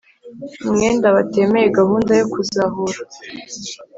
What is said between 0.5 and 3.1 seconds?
umwenda batemeye gahunda yo kuzahura